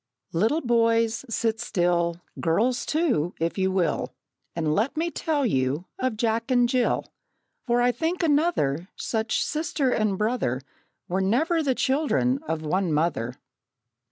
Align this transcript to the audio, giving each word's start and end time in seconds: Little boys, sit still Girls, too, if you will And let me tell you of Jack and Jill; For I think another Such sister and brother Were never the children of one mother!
Little 0.33 0.61
boys, 0.61 1.25
sit 1.29 1.59
still 1.59 2.21
Girls, 2.39 2.87
too, 2.87 3.35
if 3.39 3.59
you 3.59 3.69
will 3.71 4.15
And 4.55 4.73
let 4.73 4.97
me 4.97 5.11
tell 5.11 5.45
you 5.45 5.85
of 5.99 6.17
Jack 6.17 6.49
and 6.49 6.67
Jill; 6.67 7.05
For 7.67 7.83
I 7.83 7.91
think 7.91 8.23
another 8.23 8.89
Such 8.95 9.43
sister 9.43 9.91
and 9.91 10.17
brother 10.17 10.61
Were 11.07 11.21
never 11.21 11.61
the 11.61 11.75
children 11.75 12.39
of 12.47 12.63
one 12.63 12.91
mother! 12.91 13.35